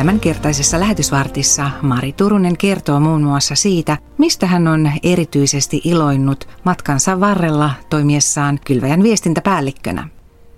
[0.00, 7.70] Tämänkertaisessa lähetysvartissa Mari Turunen kertoo muun muassa siitä, mistä hän on erityisesti iloinnut matkansa varrella
[7.90, 10.08] toimiessaan kylväjän viestintäpäällikkönä.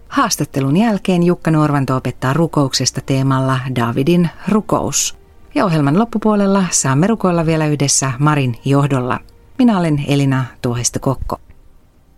[0.09, 5.19] Haastattelun jälkeen Jukka Norvanto opettaa rukouksesta teemalla Davidin rukous.
[5.55, 9.21] Ja ohjelman loppupuolella saamme rukoilla vielä yhdessä Marin johdolla.
[9.59, 11.37] Minä olen Elina Tuohesta Kokko.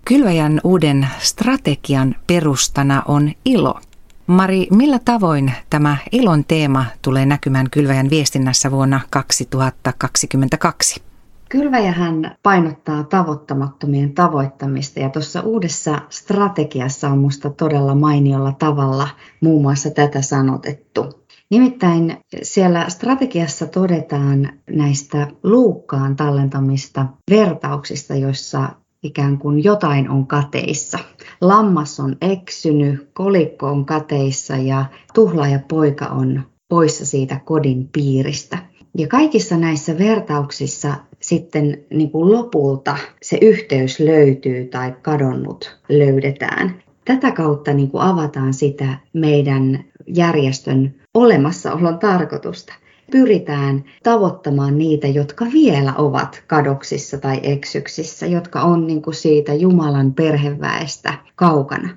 [0.05, 3.81] Kylväjän uuden strategian perustana on ilo.
[4.27, 11.03] Mari, millä tavoin tämä ilon teema tulee näkymään Kylväjän viestinnässä vuonna 2022?
[11.49, 19.09] Kylväjähän painottaa tavoittamattomien tavoittamista ja tuossa uudessa strategiassa on musta todella mainiolla tavalla
[19.41, 21.25] muun muassa tätä sanotettu.
[21.51, 28.69] Nimittäin siellä strategiassa todetaan näistä luukkaan tallentamista vertauksista, joissa
[29.05, 30.99] ikään kuin jotain on kateissa.
[31.41, 38.59] Lammas on eksynyt, kolikko on kateissa ja tuhlaaja poika on poissa siitä kodin piiristä.
[38.99, 46.83] Ja kaikissa näissä vertauksissa sitten niin kuin lopulta se yhteys löytyy tai kadonnut löydetään.
[47.05, 52.73] Tätä kautta niin kuin avataan sitä meidän järjestön olemassaolon tarkoitusta.
[53.11, 60.15] Pyritään tavoittamaan niitä, jotka vielä ovat kadoksissa tai eksyksissä, jotka on niin kuin siitä Jumalan
[60.15, 61.89] perheväestä kaukana.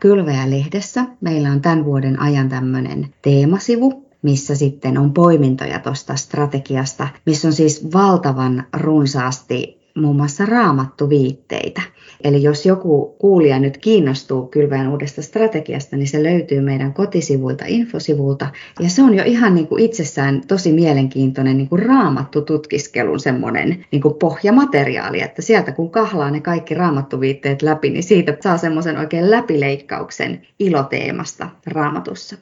[0.00, 7.48] Kylveä-lehdessä meillä on tämän vuoden ajan tämmöinen teemasivu, missä sitten on poimintoja tuosta strategiasta, missä
[7.48, 11.82] on siis valtavan runsaasti muun muassa raamattu viitteitä.
[12.24, 18.48] Eli jos joku kuulija nyt kiinnostuu kylvään uudesta strategiasta, niin se löytyy meidän kotisivuilta, infosivulta.
[18.80, 23.84] Ja se on jo ihan niin kuin itsessään tosi mielenkiintoinen niin kuin raamattu tutkiskelun semmoinen
[23.92, 28.98] niin kuin pohjamateriaali, että sieltä kun kahlaa ne kaikki raamattuviitteet läpi, niin siitä saa semmoisen
[28.98, 32.36] oikein läpileikkauksen iloteemasta raamatussa.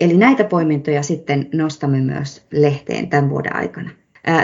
[0.00, 3.90] Eli näitä poimintoja sitten nostamme myös lehteen tämän vuoden aikana.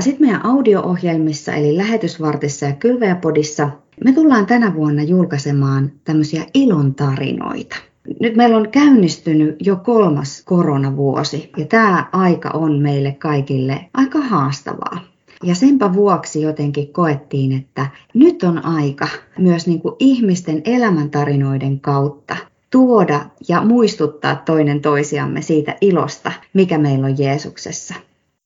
[0.00, 3.70] Sitten meidän audio-ohjelmissa, eli lähetysvartissa ja kylväjäpodissa,
[4.04, 7.76] me tullaan tänä vuonna julkaisemaan tämmöisiä ilon tarinoita.
[8.20, 14.98] Nyt meillä on käynnistynyt jo kolmas koronavuosi ja tämä aika on meille kaikille aika haastavaa.
[15.42, 22.36] Ja senpä vuoksi jotenkin koettiin, että nyt on aika myös niin kuin ihmisten elämäntarinoiden kautta
[22.70, 27.94] tuoda ja muistuttaa toinen toisiamme siitä ilosta, mikä meillä on Jeesuksessa.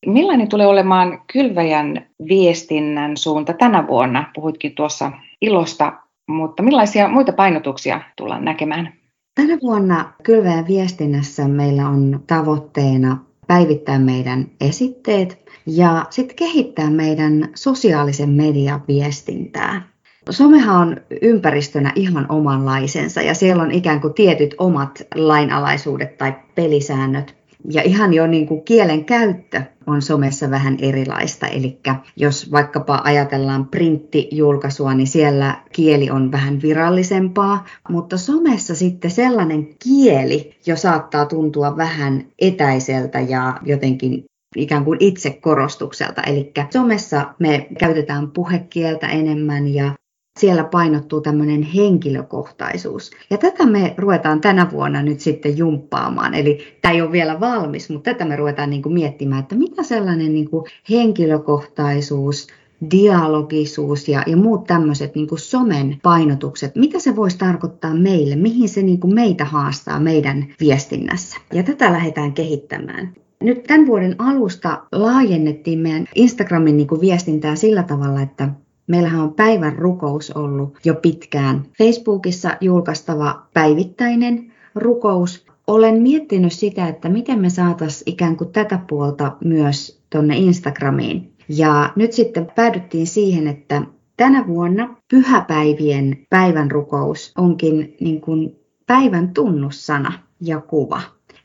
[0.06, 4.31] Millainen tulee olemaan kylväjän viestinnän suunta tänä vuonna?
[4.34, 5.93] Puhuitkin tuossa ilosta,
[6.28, 8.93] mutta millaisia muita painotuksia tullaan näkemään?
[9.34, 18.31] Tänä vuonna kylväjän viestinnässä meillä on tavoitteena päivittää meidän esitteet ja sitten kehittää meidän sosiaalisen
[18.31, 19.83] median viestintää.
[20.31, 27.40] Somehan on ympäristönä ihan omanlaisensa ja siellä on ikään kuin tietyt omat lainalaisuudet tai pelisäännöt.
[27.71, 31.47] Ja ihan jo niin kuin kielen käyttö on somessa vähän erilaista.
[31.47, 31.81] Eli
[32.16, 40.56] jos vaikkapa ajatellaan printtijulkaisua, niin siellä kieli on vähän virallisempaa, mutta somessa sitten sellainen kieli
[40.66, 44.25] jo saattaa tuntua vähän etäiseltä ja jotenkin
[44.56, 46.22] ikään kuin itsekorostukselta.
[46.22, 49.92] Eli somessa me käytetään puhekieltä enemmän ja
[50.39, 53.11] siellä painottuu tämmöinen henkilökohtaisuus.
[53.31, 56.35] Ja tätä me ruvetaan tänä vuonna nyt sitten jumppaamaan.
[56.35, 59.83] Eli tämä ei ole vielä valmis, mutta tätä me ruvetaan niin kuin miettimään, että mitä
[59.83, 62.47] sellainen niin kuin henkilökohtaisuus,
[62.91, 68.69] dialogisuus ja, ja muut tämmöiset niin kuin somen painotukset, mitä se voisi tarkoittaa meille, mihin
[68.69, 71.39] se niin kuin meitä haastaa meidän viestinnässä.
[71.53, 73.15] Ja tätä lähdetään kehittämään.
[73.43, 78.49] Nyt tämän vuoden alusta laajennettiin meidän Instagramin niin kuin viestintää sillä tavalla, että
[78.91, 81.62] Meillähän on päivän rukous ollut jo pitkään.
[81.78, 85.47] Facebookissa julkaistava päivittäinen rukous.
[85.67, 91.33] Olen miettinyt sitä, että miten me saataisiin ikään kuin tätä puolta myös tuonne Instagramiin.
[91.48, 93.83] Ja nyt sitten päädyttiin siihen, että
[94.16, 98.57] tänä vuonna pyhäpäivien päivän rukous onkin niin kuin
[98.87, 101.01] päivän tunnussana ja kuva.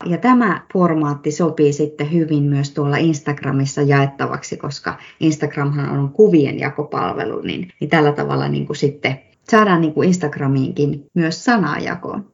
[0.06, 7.42] Ja tämä formaatti sopii sitten hyvin myös tuolla Instagramissa jaettavaksi, koska Instagramhan on kuvien jakopalvelu,
[7.42, 12.32] niin, niin tällä tavalla niin kuin sitten saadaan niin kuin Instagramiinkin myös sanaa jakoon.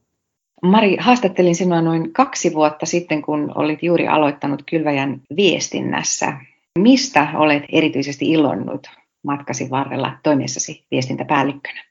[0.63, 6.33] Mari, haastattelin sinua noin kaksi vuotta sitten, kun olit juuri aloittanut Kylväjän viestinnässä.
[6.79, 8.87] Mistä olet erityisesti ilonnut
[9.23, 11.83] matkasi varrella toimiessasi viestintäpäällikkönä?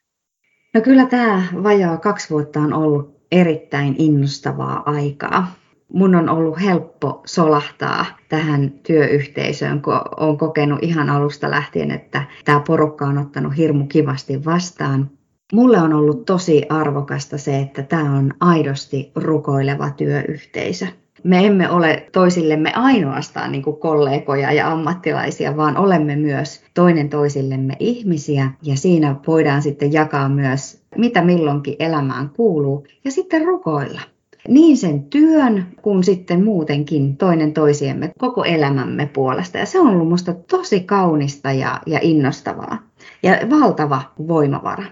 [0.74, 5.59] No kyllä tämä vajaa kaksi vuotta on ollut erittäin innostavaa aikaa
[5.92, 12.62] mun on ollut helppo solahtaa tähän työyhteisöön, kun olen kokenut ihan alusta lähtien, että tämä
[12.66, 15.10] porukka on ottanut hirmu kivasti vastaan.
[15.52, 20.86] Mulle on ollut tosi arvokasta se, että tämä on aidosti rukoileva työyhteisö.
[21.24, 28.50] Me emme ole toisillemme ainoastaan niin kollegoja ja ammattilaisia, vaan olemme myös toinen toisillemme ihmisiä
[28.62, 34.00] ja siinä voidaan sitten jakaa myös, mitä milloinkin elämään kuuluu ja sitten rukoilla
[34.48, 39.58] niin sen työn kuin sitten muutenkin toinen toisiemme koko elämämme puolesta.
[39.58, 42.78] Ja se on ollut minusta tosi kaunista ja, ja innostavaa
[43.22, 44.84] ja valtava voimavara.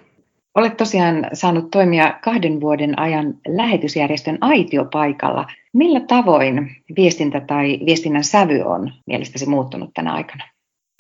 [0.55, 5.47] Olet tosiaan saanut toimia kahden vuoden ajan lähetysjärjestön aitiopaikalla.
[5.73, 10.45] Millä tavoin viestintä tai viestinnän sävy on mielestäsi muuttunut tänä aikana?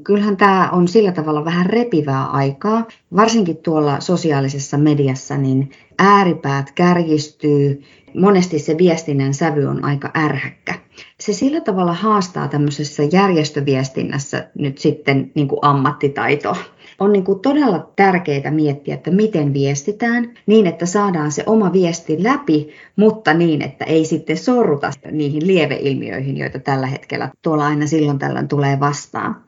[0.04, 2.86] Kyllähän tämä on sillä tavalla vähän repivää aikaa,
[3.16, 7.82] varsinkin tuolla sosiaalisessa mediassa, niin ääripäät kärjistyy,
[8.14, 10.74] monesti se viestinnän sävy on aika ärhäkkä.
[11.20, 16.56] Se sillä tavalla haastaa tämmöisessä järjestöviestinnässä nyt sitten niin kuin ammattitaitoa.
[17.00, 22.22] On niin kuin todella tärkeää miettiä, että miten viestitään niin, että saadaan se oma viesti
[22.22, 28.18] läpi, mutta niin, että ei sitten sorruta niihin lieveilmiöihin, joita tällä hetkellä tuolla aina silloin
[28.18, 29.44] tällöin tulee vastaan.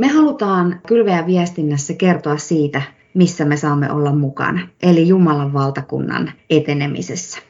[0.00, 2.82] Me halutaan kylveä viestinnässä kertoa siitä,
[3.14, 7.40] missä me saamme olla mukana, eli Jumalan valtakunnan etenemisessä.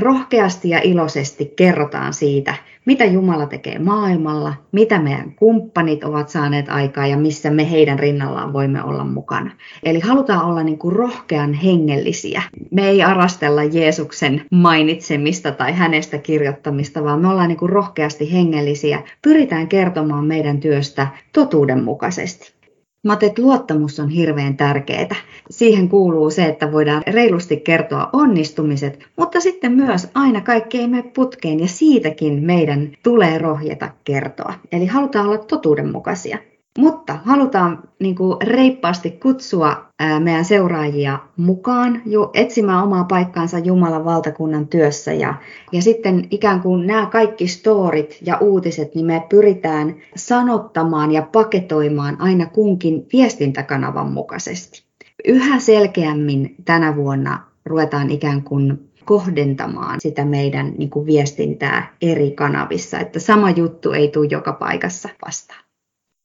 [0.00, 2.54] Rohkeasti ja iloisesti kerrotaan siitä,
[2.84, 8.52] mitä Jumala tekee maailmalla, mitä meidän kumppanit ovat saaneet aikaa ja missä me heidän rinnallaan
[8.52, 9.50] voimme olla mukana.
[9.82, 12.42] Eli halutaan olla niin kuin rohkean hengellisiä.
[12.70, 19.02] Me ei arastella Jeesuksen mainitsemista tai hänestä kirjoittamista, vaan me ollaan niin kuin rohkeasti hengellisiä.
[19.22, 22.59] Pyritään kertomaan meidän työstä totuudenmukaisesti.
[23.04, 25.16] Mä että luottamus on hirveän tärkeää.
[25.50, 31.02] Siihen kuuluu se, että voidaan reilusti kertoa onnistumiset, mutta sitten myös aina kaikki ei mene
[31.02, 34.54] putkeen ja siitäkin meidän tulee rohjeta kertoa.
[34.72, 36.38] Eli halutaan olla totuudenmukaisia.
[36.80, 44.04] Mutta halutaan niin kuin reippaasti kutsua ää, meidän seuraajia mukaan jo etsimään omaa paikkaansa Jumalan
[44.04, 45.12] valtakunnan työssä.
[45.12, 45.34] Ja,
[45.72, 52.20] ja sitten ikään kuin nämä kaikki storit ja uutiset, niin me pyritään sanottamaan ja paketoimaan
[52.20, 54.82] aina kunkin viestintäkanavan mukaisesti.
[55.24, 62.98] Yhä selkeämmin tänä vuonna ruvetaan ikään kuin kohdentamaan sitä meidän niin kuin viestintää eri kanavissa,
[62.98, 65.59] että sama juttu ei tule joka paikassa vastaan.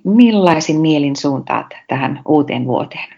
[0.05, 3.09] Millaisin mielin suuntaat tähän uuteen vuoteen?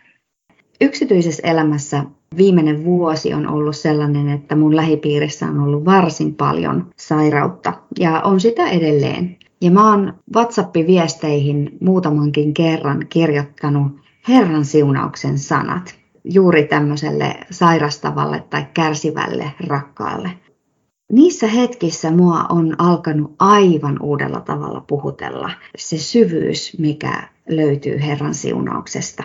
[0.81, 2.03] Yksityisessä elämässä
[2.37, 8.39] viimeinen vuosi on ollut sellainen, että mun lähipiirissä on ollut varsin paljon sairautta ja on
[8.39, 9.37] sitä edelleen.
[9.61, 13.91] Ja mä oon WhatsApp-viesteihin muutamankin kerran kirjoittanut
[14.27, 20.29] Herran siunauksen sanat juuri tämmöiselle sairastavalle tai kärsivälle rakkaalle.
[21.11, 29.23] Niissä hetkissä mua on alkanut aivan uudella tavalla puhutella se syvyys, mikä löytyy Herran siunauksesta.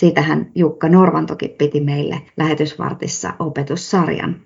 [0.00, 4.40] Siitähän Jukka Norvantokin piti meille lähetysvartissa opetussarjan.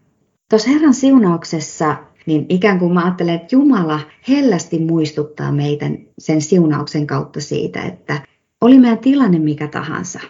[0.50, 1.96] Tuossa Herran siunauksessa
[2.26, 5.86] niin ikään kuin mä ajattelen, että Jumala hellästi muistuttaa meitä
[6.18, 8.26] sen siunauksen kautta siitä, että
[8.60, 10.20] oli meidän tilanne mikä tahansa,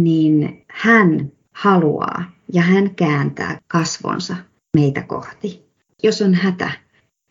[0.00, 4.36] niin hän haluaa ja hän kääntää kasvonsa
[4.76, 5.63] meitä kohti
[6.04, 6.70] jos on hätä,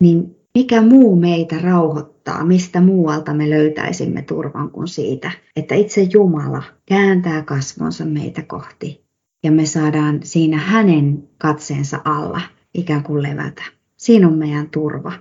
[0.00, 6.62] niin mikä muu meitä rauhoittaa, mistä muualta me löytäisimme turvan kuin siitä, että itse Jumala
[6.86, 9.04] kääntää kasvonsa meitä kohti
[9.44, 12.40] ja me saadaan siinä hänen katseensa alla
[12.74, 13.62] ikään kuin levätä.
[13.96, 15.12] Siinä on meidän turva.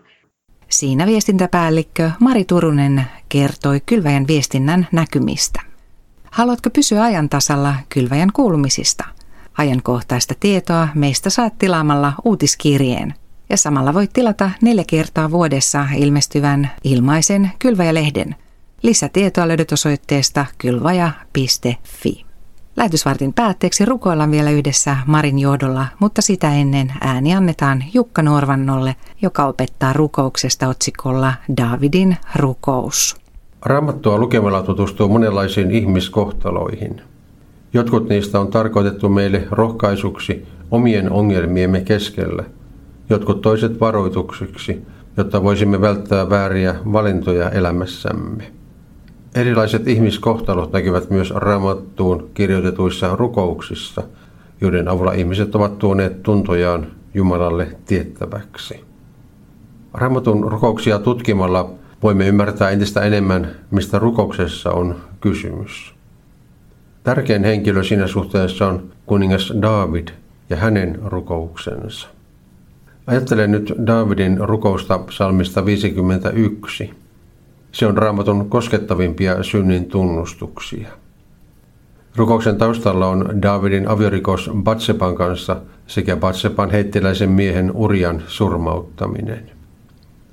[0.69, 5.62] Siinä viestintäpäällikkö Mari Turunen kertoi Kylväjän viestinnän näkymistä.
[6.31, 9.03] Haluatko pysyä ajan tasalla Kylväjän kuulumisista?
[9.57, 13.13] Ajankohtaista tietoa meistä saat tilaamalla uutiskirjeen–
[13.53, 18.36] ja samalla voit tilata neljä kertaa vuodessa ilmestyvän ilmaisen Kylväjä-lehden.
[18.81, 22.25] Lisätietoa löydät osoitteesta kylvaja.fi.
[22.75, 29.45] Lähetysvartin päätteeksi rukoillaan vielä yhdessä Marin johdolla, mutta sitä ennen ääni annetaan Jukka Norvannolle, joka
[29.45, 33.15] opettaa rukouksesta otsikolla Davidin rukous.
[33.65, 37.01] Raamattua lukemalla tutustuu monenlaisiin ihmiskohtaloihin.
[37.74, 42.43] Jotkut niistä on tarkoitettu meille rohkaisuksi omien ongelmiemme keskellä–
[43.13, 44.82] jotkut toiset varoituksiksi,
[45.17, 48.51] jotta voisimme välttää vääriä valintoja elämässämme.
[49.36, 54.03] Erilaiset ihmiskohtalot näkyvät myös raamattuun kirjoitetuissa rukouksissa,
[54.62, 58.84] joiden avulla ihmiset ovat tuoneet tuntojaan Jumalalle tiettäväksi.
[59.93, 61.72] Raamatun rukouksia tutkimalla
[62.03, 65.93] voimme ymmärtää entistä enemmän, mistä rukouksessa on kysymys.
[67.03, 70.08] Tärkein henkilö siinä suhteessa on kuningas David
[70.50, 72.12] ja hänen rukouksensa.
[73.07, 76.93] Ajattelen nyt Davidin rukousta psalmista 51.
[77.72, 80.88] Se on raamatun koskettavimpia synnin tunnustuksia.
[82.15, 85.57] Rukouksen taustalla on Davidin aviorikos Batsepan kanssa
[85.88, 89.51] sekä Batsepan heittiläisen miehen Urian surmauttaminen.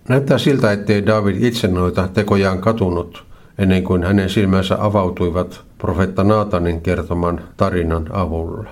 [0.09, 3.25] Näyttää siltä, ettei David itse noita tekojaan katunut
[3.59, 8.71] ennen kuin hänen silmänsä avautuivat profetta Naatanin kertoman tarinan avulla.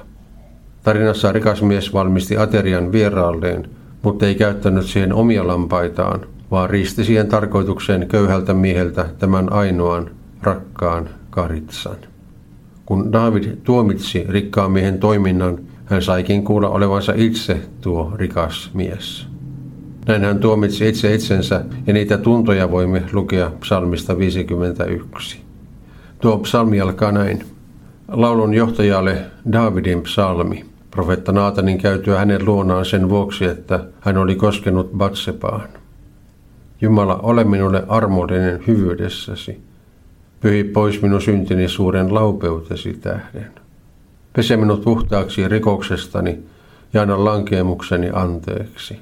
[0.83, 3.77] Tarinassa rikas mies valmisti aterian vieraalleen,
[4.09, 10.11] mutta ei käyttänyt siihen omia lampaitaan, vaan riisti siihen tarkoitukseen köyhältä mieheltä tämän ainoan
[10.43, 11.97] rakkaan karitsan.
[12.87, 19.27] Kun David tuomitsi rikkaan miehen toiminnan, hän saikin kuulla olevansa itse tuo rikas mies.
[20.07, 25.41] Näin hän tuomitsi itse itsensä ja niitä tuntoja voimme lukea psalmista 51.
[26.21, 27.45] Tuo psalmi alkaa näin.
[28.09, 29.23] Laulun johtajalle
[29.53, 30.65] Davidin psalmi.
[30.90, 35.68] Profetta Naatanin käytyä hänen luonaan sen vuoksi, että hän oli koskenut Batsepaan.
[36.80, 39.61] Jumala, ole minulle armollinen hyvyydessäsi.
[40.40, 43.50] Pyhi pois minun syntini suuren laupeutesi tähden.
[44.33, 46.38] Pese minut puhtaaksi rikoksestani
[46.92, 48.99] ja anna lankeemukseni anteeksi.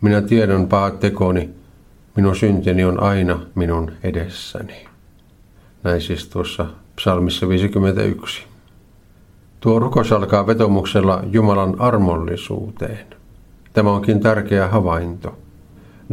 [0.00, 1.50] Minä tiedän pahat tekoni,
[2.16, 4.86] minun syntini on aina minun edessäni.
[5.82, 6.66] Näin siis tuossa
[6.96, 8.51] psalmissa 51.
[9.62, 13.06] Tuo rukos alkaa vetomuksella Jumalan armollisuuteen.
[13.72, 15.38] Tämä onkin tärkeä havainto.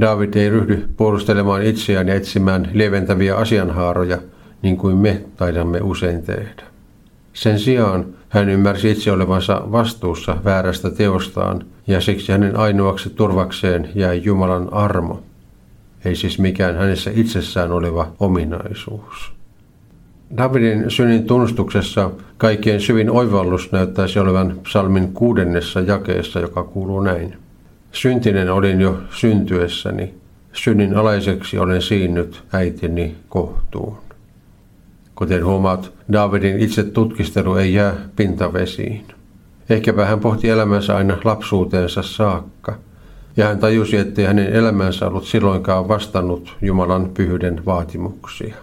[0.01, 4.17] David ei ryhdy puolustelemaan itseään ja etsimään lieventäviä asianhaaroja,
[4.61, 6.63] niin kuin me taidamme usein tehdä.
[7.33, 14.21] Sen sijaan hän ymmärsi itse olevansa vastuussa väärästä teostaan ja siksi hänen ainoaksi turvakseen jäi
[14.23, 15.23] Jumalan armo,
[16.05, 19.38] ei siis mikään hänessä itsessään oleva ominaisuus.
[20.37, 27.37] Davidin synnin tunnustuksessa kaikkien syvin oivallus näyttäisi olevan psalmin kuudennessa jakeessa, joka kuuluu näin.
[27.91, 30.13] Syntinen olin jo syntyessäni,
[30.53, 33.97] synnin alaiseksi olen siinnyt äitini kohtuun.
[35.15, 39.05] Kuten huomaat, Davidin itse tutkistelu ei jää pintavesiin.
[39.69, 42.75] Ehkäpä hän pohti elämänsä aina lapsuuteensa saakka,
[43.37, 48.55] ja hän tajusi, ettei hänen elämänsä ollut silloinkaan vastannut Jumalan pyhyyden vaatimuksia.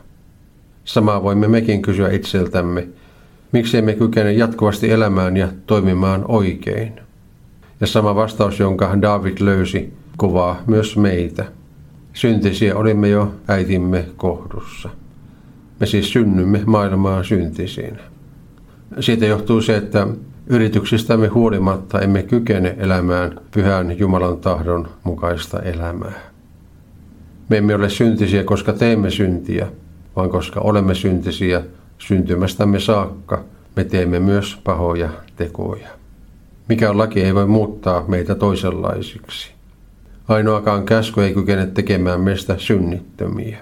[0.87, 2.89] Samaa voimme mekin kysyä itseltämme,
[3.53, 6.93] miksi emme kykene jatkuvasti elämään ja toimimaan oikein.
[7.81, 11.45] Ja sama vastaus, jonka David löysi, kuvaa myös meitä.
[12.13, 14.89] Syntisiä olimme jo äitimme kohdussa.
[15.81, 17.99] Me siis synnymme maailmaan syntisiin.
[19.01, 20.07] Siitä johtuu se, että
[20.47, 26.21] yrityksistämme huolimatta emme kykene elämään pyhän Jumalan tahdon mukaista elämää.
[27.49, 29.67] Me emme ole syntisiä, koska teemme syntiä,
[30.17, 31.63] vaan koska olemme syntisiä
[31.99, 33.45] syntymästämme saakka,
[33.77, 35.89] me teemme myös pahoja tekoja.
[36.69, 39.51] Mikä laki ei voi muuttaa meitä toisenlaisiksi.
[40.29, 43.59] Ainoakaan käsky ei kykene tekemään meistä synnittömiä.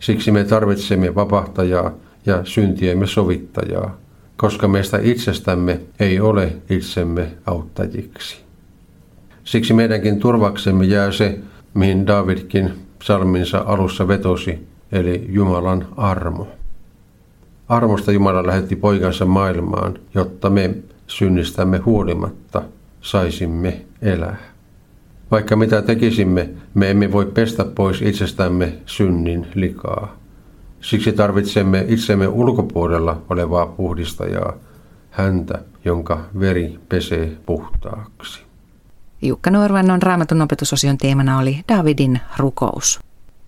[0.00, 1.92] Siksi me tarvitsemme vapahtajaa
[2.26, 3.96] ja syntiemme sovittajaa,
[4.36, 8.36] koska meistä itsestämme ei ole itsemme auttajiksi.
[9.44, 11.38] Siksi meidänkin turvaksemme jää se,
[11.74, 16.48] mihin Davidkin psalminsa alussa vetosi, eli Jumalan armo.
[17.68, 20.74] Armosta Jumala lähetti poikansa maailmaan, jotta me
[21.06, 22.62] synnistämme huolimatta
[23.00, 24.36] saisimme elää.
[25.30, 30.16] Vaikka mitä tekisimme, me emme voi pestä pois itsestämme synnin likaa.
[30.80, 34.52] Siksi tarvitsemme itsemme ulkopuolella olevaa puhdistajaa,
[35.10, 38.42] häntä, jonka veri pesee puhtaaksi.
[39.22, 43.00] Jukka Norvannon raamatun opetusosion teemana oli Davidin rukous.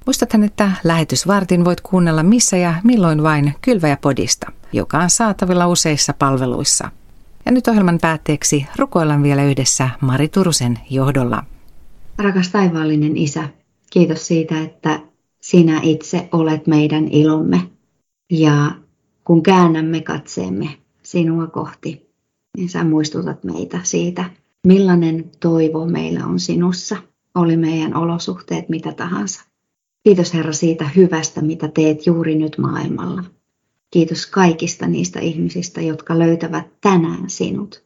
[0.07, 6.91] Muistathan, että lähetysvartin voit kuunnella missä ja milloin vain Kylväjä-podista, joka on saatavilla useissa palveluissa.
[7.47, 11.45] Ja nyt ohjelman päätteeksi rukoillaan vielä yhdessä Mari Turusen johdolla.
[12.19, 13.49] Rakas taivaallinen Isä,
[13.91, 15.01] kiitos siitä, että
[15.41, 17.61] sinä itse olet meidän ilomme.
[18.31, 18.71] Ja
[19.25, 20.69] kun käännämme katseemme
[21.03, 22.11] sinua kohti,
[22.57, 24.25] niin sä muistutat meitä siitä,
[24.67, 26.97] millainen toivo meillä on sinussa,
[27.35, 29.52] oli meidän olosuhteet mitä tahansa.
[30.05, 33.25] Kiitos Herra siitä hyvästä, mitä teet juuri nyt maailmalla.
[33.91, 37.85] Kiitos kaikista niistä ihmisistä, jotka löytävät tänään sinut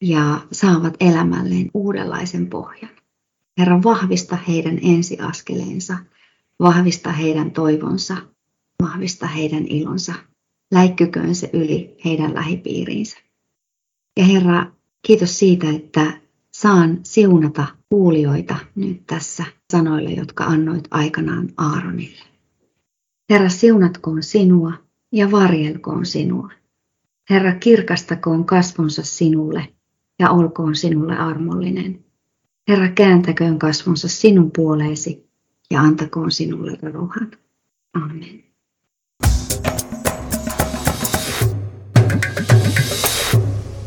[0.00, 2.90] ja saavat elämälleen uudenlaisen pohjan.
[3.58, 5.98] Herra, vahvista heidän ensiaskeleensa,
[6.60, 8.16] vahvista heidän toivonsa,
[8.82, 10.14] vahvista heidän ilonsa.
[10.72, 13.18] Läikkyköön se yli heidän lähipiiriinsä.
[14.16, 14.66] Ja Herra,
[15.06, 16.20] kiitos siitä, että
[16.54, 22.24] saan siunata kuulijoita nyt tässä sanoille, jotka annoit aikanaan Aaronille.
[23.30, 24.72] Herra, siunatkoon sinua
[25.12, 26.50] ja varjelkoon sinua.
[27.30, 29.68] Herra, kirkastakoon kasvonsa sinulle
[30.18, 32.04] ja olkoon sinulle armollinen.
[32.68, 35.30] Herra, kääntäköön kasvonsa sinun puoleesi
[35.70, 37.30] ja antakoon sinulle rauhan.
[37.94, 38.44] Amen.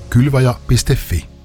[0.09, 1.38] Kylvaja.fi